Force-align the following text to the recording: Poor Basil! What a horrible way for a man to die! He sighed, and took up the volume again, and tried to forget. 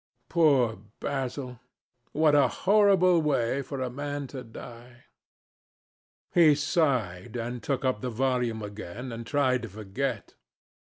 Poor 0.29 0.79
Basil! 0.99 1.59
What 2.11 2.33
a 2.33 2.47
horrible 2.47 3.21
way 3.21 3.61
for 3.61 3.81
a 3.81 3.91
man 3.91 4.25
to 4.33 4.43
die! 4.43 5.03
He 6.33 6.55
sighed, 6.55 7.35
and 7.37 7.61
took 7.61 7.85
up 7.85 8.01
the 8.01 8.09
volume 8.09 8.63
again, 8.63 9.11
and 9.11 9.27
tried 9.27 9.61
to 9.61 9.69
forget. 9.69 10.33